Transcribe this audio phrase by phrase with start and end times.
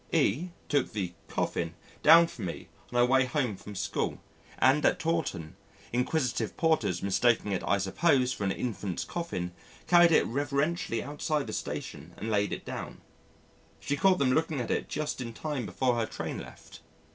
[0.11, 4.17] E took the "coffin" down for me on her way home from school,
[4.57, 5.55] and at Taunton,
[5.93, 9.51] inquisitive porters mistaking it, I suppose, for an infant's coffin
[9.85, 13.01] carried it reverently outside the station and laid it down.
[13.79, 16.79] She caught them looking at it just in time before her train left.